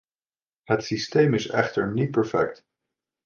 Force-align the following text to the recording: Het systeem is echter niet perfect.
Het 0.63 0.83
systeem 0.83 1.33
is 1.33 1.47
echter 1.49 1.91
niet 1.91 2.11
perfect. 2.11 2.65